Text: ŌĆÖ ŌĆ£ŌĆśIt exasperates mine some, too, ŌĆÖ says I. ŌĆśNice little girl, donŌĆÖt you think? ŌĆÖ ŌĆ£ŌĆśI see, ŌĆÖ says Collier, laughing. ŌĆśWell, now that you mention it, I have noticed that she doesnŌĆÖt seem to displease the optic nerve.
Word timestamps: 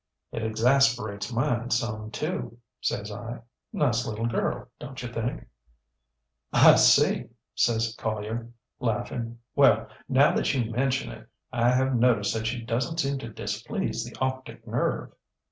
ŌĆÖ 0.33 0.39
ŌĆ£ŌĆśIt 0.39 0.45
exasperates 0.49 1.31
mine 1.31 1.69
some, 1.69 2.09
too, 2.09 2.29
ŌĆÖ 2.57 2.59
says 2.81 3.11
I. 3.11 3.37
ŌĆśNice 3.75 4.07
little 4.07 4.25
girl, 4.25 4.67
donŌĆÖt 4.79 5.03
you 5.03 5.13
think? 5.13 5.45
ŌĆÖ 6.55 6.59
ŌĆ£ŌĆśI 6.63 6.77
see, 6.79 7.11
ŌĆÖ 7.13 7.27
says 7.53 7.95
Collier, 7.99 8.49
laughing. 8.79 9.37
ŌĆśWell, 9.55 9.89
now 10.09 10.33
that 10.35 10.51
you 10.55 10.71
mention 10.71 11.11
it, 11.11 11.29
I 11.53 11.69
have 11.69 11.93
noticed 11.95 12.33
that 12.33 12.47
she 12.47 12.65
doesnŌĆÖt 12.65 12.99
seem 12.99 13.17
to 13.19 13.29
displease 13.29 14.03
the 14.03 14.15
optic 14.19 14.65
nerve. 14.65 15.11